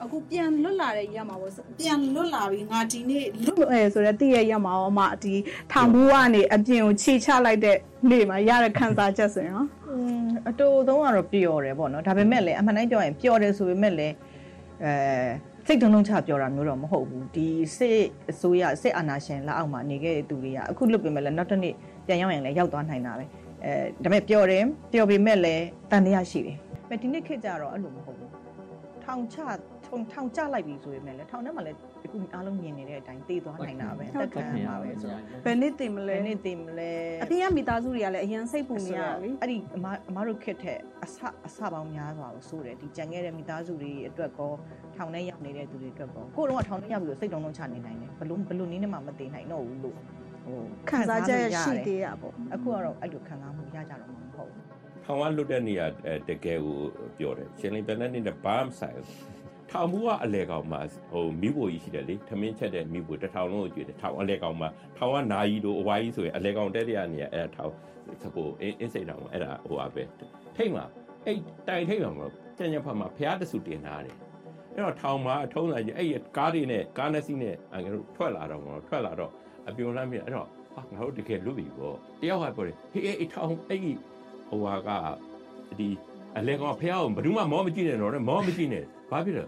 [0.03, 5.35] အခုပြန်လွတ်လာတဲ့ရက်မှာပေါ့ပြန်လွတ်လာပြီငါဒီနေ့လွတ်အဲဆိုတော့တည့်ရရက်မှာရောအမဒီ
[5.73, 7.77] ထောင်ဘူးကနေအပြင်ကိုခြေချလိုက်တဲ့
[8.11, 9.78] နေ့မှာရတဲ့ခံစားချက်ဆိုရင်ရောอืม
[10.49, 14.15] အတူဆုံးကတော့ပျော်တယ်ပေါ့နော်ဒါပေမဲ့လည်းအမှန်တိုင်းပြောရင်ပျော်တယ်ဆိုပေမဲ့လည်း
[14.85, 14.93] အဲ
[15.67, 21.75] စိတ်တုံးလုံးချပျော်တာမျိုးတော့မဟုတ်ဘူးဒီစစ်အစိုးရစစ်အာဏာရှင်လက်အောက်မှာနေခဲ့တဲ့သူတွေကအခုလွတ်ပြင်မဲ့လည်းနောက်တစ်နေ့
[22.07, 23.25] ပြန်ရောက်ရင်လည်းရောက်သွားနိုင်တာပဲ
[23.65, 23.73] အဲ
[24.05, 26.57] ဒါပေမဲ့ပျော်တယ်ပျော်ပေမဲ့လည်းတန်တရားရှိတယ်။
[26.89, 28.31] မဲ့ဒီနေ့ခေတ်ကြတော့အဲ့လိုမဟုတ်ဘူး။
[29.05, 29.39] ထောင်ချ
[29.89, 36.91] ထုံထောင်ချလိုက်ပြီဆိုပေမဲ့လည်းထောင်ထဲမှာလည်းအခုအားလုံးမြင်နေတဲ့အတိုင်းတည်သွားနိုင်တာပဲအသက်ခံရမှာပဲဆိုတော့ဘယ်နှစ်တင်မလဲဘယ်နေ့တည်မလဲ
[37.23, 44.53] အပြင်ကမိသားစုတွေကလည်းအရင်စိတ်ပူနေရတာလေအဲ့ဒီအမအမတို့ခက်တဲ့အဆအဆပေါင်းများစွာကိုစိုးတယ်ဒီကြံခဲ့တဲ့မိသားစုတွေအတွက်ကော
[44.97, 49.97] ထောင်ထဲရောက်နေတဲ့သူတွေအတွက်ကောကိုယ်တော့ထောင်ထဲရောက်ပြီးတော့စိတ်တုံးလုံးချနေနိုင်တယ်ဘလို့ဘလို့နည်းနဲ့မှမတည်နိုင်တော့ဘူးလို့
[50.45, 50.59] ဟို
[50.91, 54.65] ခံစားချက်ရှိသေးရပေါ့အခုကတော့အဲ့လိုခံစားမှုရကြတော့မှာမဟုတ်ဘူး
[55.05, 56.79] ထောင်ကလွတ်တဲ့နေရာအဲတကယ်ကို
[57.19, 59.07] ပြောတယ်ရှင်လင်းပန်တဲ့နေ့နဲ့ဘာမှမဆိုင်ဘူး
[59.71, 60.81] ထောင်ဘူးကအလဲကောင်မှာ
[61.13, 67.73] ဟိုမိဖို့ကြီးရှိတယ်လေထမင်းချက်တဲ့မိဖို့တစ်ထောင်လုံးကိုကြွေတယ်ထောင်အလဲကောင်မှာထောင်ကနာယီတို့အဝိုင်းကြီးဆိုရင်အလဲကောင်တက်တဲ့နေရာအဲထောင်
[68.23, 70.03] စကိုအင်းစိတ်တော်မှာအဲ့ဒါဟိုပါပဲ
[70.57, 70.85] ထိတ်မှာ
[71.25, 71.37] အဲ့
[71.69, 72.27] တိုင်ထိတ်မှာ
[72.59, 74.17] ကျန်ကျန်ဖတ်မှာဖျားတဆူတင်ထားတယ်
[74.75, 79.33] အဲ့တော့ထောင်မှာအထုံးလာကြီးအဲ့ကားတွေနဲ့ကားနဲ့စီးနဲ့အငယ်တို့ထွက်လာတော့ထွက်လာတော့
[79.69, 83.81] အပြုံလမ်းပြအဲ့တော့ဟာငါတို့တကယ်လွတ်ပြီပေါ့တယောက်ကပြောတယ်ဟေးအဲ့ထောင်အဲ့
[84.49, 84.91] ဟိုဟာက
[85.79, 85.89] ဒီ
[86.39, 89.45] အလဲကောင်ဖျားကိုဘယ်သူမှမောမကြည့်နဲ့တော့မောမကြည့်နဲ့ဘာဖြစ်လဲ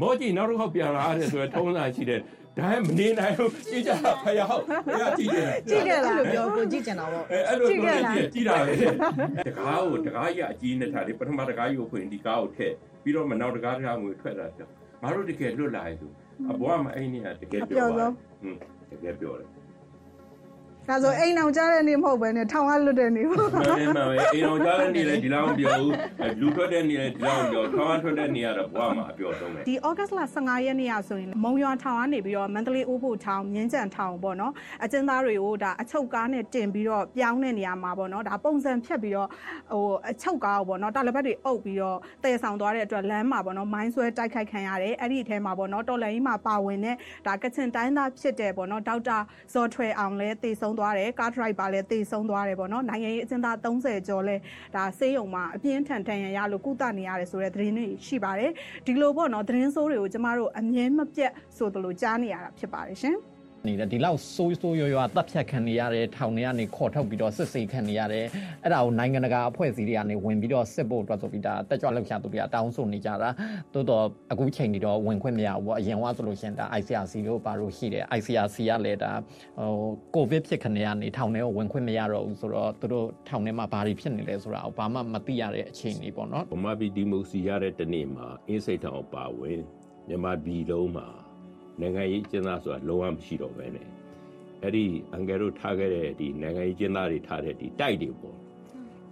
[0.00, 2.20] မောကြည့်နောက်တစ်ခေါက်ပြန်လာတယ်ဆိုတော့ထုံးလာရှိတယ်
[2.58, 3.90] ဒါမနေနိုင်ဘူးကြည့်ကြ
[4.24, 8.74] ဖျားဟုတ်ဖျားကြည့်တယ်ကြည့်ခဲ့လားအဲ့လိုပြောကိုကြည့်ကျင်တာပေါ့အဲအဲ့လိုပြောကြည့်ကြည့်တာလေ
[9.46, 14.68] တကားကိုတကားကြီးအကြီးနဲ့ထားတယ်ပထမတကားကြီးကိုဖွင့်ဒီကားကိုထည့်ပြီးတော့မနောက်တကားတကားငွေထွက်လာတယ်
[15.02, 16.06] ငါတို့တကယ်လွတ်လာရသူ
[16.50, 18.58] အဘွားမအဲ့နေကတကယ်ပြောပါဟွန်း
[18.90, 19.48] တကယ်ပြောတယ်
[20.88, 25.92] ဒါဆိုအိမ်အောင်ကြားတဲ့နေ့မဟုတ်ပဲနဲ့ထောင်ကလွတ်တဲ့နေ့ပေါ့မှန်တယ်မှန်ပဲအိမ်အောင်ကြားတဲ့နေလေဒီလောက်ပြောဘူး
[26.40, 34.52] လူထွက်တဲ့နေလေဒီလောက်ပြောထောင်းထွက်တဲ့နေရတော့ဘွားမှာအပြောဆုံးပဲဒီဩဂတ်လ15ရက်နေ့อ่ะဆိုရင်မုံရွာထောင်ကနေပြီးတော့မန္တလေးဦးဖို့ထောင်မြင်းကြံထောင်ပေါ့နော်
[34.84, 39.28] အကျဉ်းသားတွေကိုဒါအချုပ်ကားနဲ့တင်ပြီးတော့ပြောင်းတဲ့နေရာမှာပေါ့နော်ဒါပုံစံဖြတ်ပြီးတော့
[39.72, 46.96] ဟိုအချုပ်ကားကိုပေါ့နော်တာလဘက်တွေအုပ်ပြီးတော့တည်ဆောင်သွားတဲ့အတွက်လမ်းမှာပေါ့နော်မိုင်းဆွဲတိုက်ခိုက်ခံရတယ်အဲ့ဒီအထဲမှာပေါ့နော်တော်လန်ကြီးမှာပါဝင်တဲ့
[47.26, 49.18] ဒါကချင်တိုင်းသားဖြစ်တဲ့ပေါ့နော်ဒေါက်တာ
[49.54, 54.36] ဇော်ထွေအောင်လည်းတည်ဆုံးသွားတယ်ကားဒရိုက်ပါလည်းတည်ဆုံးသွားတယ်ပေါ့နော်နိုင်ငံရေးအကျဉ်းသား30ကျော်လဲ
[54.74, 58.50] ဒါဆေးရုံမှာအပြင်းထန်ထန်ရရလို့ကုသနေရတယ်ဆိုတဲ့သတင်းတွေရှိပါတယ်
[58.86, 63.16] ဒီလိုပေါ့နော်သတင်းဆိုးတွေကိုကျမတို့အမြဲမပြတ်ဆိုသလိုကြားနေရတာဖြစ်ပါတယ်ရှင်
[63.68, 68.26] နေတယ်ဒီလောက်ဆိုးဆိုးရွားရွားတပ်ဖြတ်ခံနေရတယ်ထောင်ထဲကနေခေါ်ထုတ်ပြီးတော့စစ်ဆေးခံနေရတယ်
[68.64, 73.30] အဲ့ဒါကိုနိုင်ငံတကာအဖွဲ့အစည်းတွေကနေဝင်ပြီးတော့စစ်ဖို့အတွက်ဆိုပြီးဒါတက်ကြွလောက်ချသူတွေကတောင်းဆိုနေကြတာ
[73.74, 79.12] တိုးတော့အခုချိန်ဒီတော့ဝင်ခွင့်မရဘူးပေါ့အရင်ကဆိုလို့ရှိရင်ဒါ ICRC လို့ပါလို့ရှိတယ် ICRC ကလည်းဒါ
[79.58, 79.70] ဟို
[80.14, 89.60] ကိုဗစ်ဖြစ်ခနေရနေထောင်ထဲကိုဝင်ခွင့်မရတော့ဘူးဆိုတော့သူတို့ထောင်ထဲမှာဘာတွေဖြစ်နေလဲဆိုတာကိုဘာမှမသိရတဲ့အခြေအနေပေါ့နော်ဗမာပြည်ဒီမိုကရေစီရတဲ့တနေ့မှာအင်းစိတ်ထောင်ပါဝင်
[90.08, 91.08] မြန်မာပြည်လုံးမှာ
[91.80, 93.86] နိုင်ငံရေးကျင်းသားဆိုတာလုံးဝမရှိတော့ပဲနဲ့
[94.62, 98.36] အဲ့ဒီအင်္ဂါတို့ထားခဲ့တဲ့ဒီနိုင်ငံရေးကျင်းသားတွေထားတဲ့ဒီတိုက်တွေပေါ့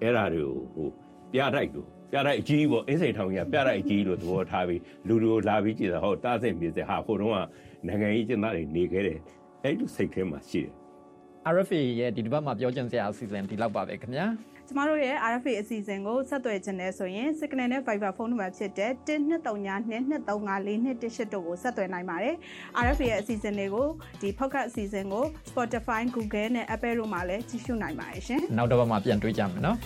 [0.03, 0.89] အဲ့ဓာတွေကိုဟို
[1.33, 7.39] ပြတိုက်လို့ပြတိုက်အကြီးပေါ့အင်းစိတ်ထောင်ကြီးကပြတိုက်အကြီးလို့သဘောထားပြီးလူတို့လာပြီးကြည့်တာဟောတားစိတ်မြေစဟာဟိုတုန်းက
[7.87, 9.19] နိုင်ငံရေးကျင်းသားတွေနေခဲ့တယ်
[9.63, 10.75] အဲ့လိုစိတ်ထဲမှာရှိတယ်
[11.55, 14.27] RFA ရဲ့ဒီတစ်ပတ်မှာပြောချင်စရာအစီအစဉ်ဒီလောက်ပါပဲခင်ဗျာ
[14.69, 22.35] ကျမတို့ရဲ့ RFA အစီအစဉ်ကိုဆက်သွယ်ခြင်းနဲ့ဆိုရင် Signal နဲ့ Viber ဖုန်းနံပါတ်ဖြစ်တဲ့12392354218တို့ကိုဆက်သွယ်နိုင်ပါတယ်။
[22.85, 23.87] RFA ရဲ့အစီအစဉ်တွေကို
[24.21, 29.77] ဒီ podcast အစီအစဉ်ကို Spotify, Google နဲ့ Apple တို့မှာလည်းကြည့်ရှုနိုင်ပါတယ်ရှင်။နောက်တစ်ပတ်မှာပြန်တွေ့ကြမယ်နော်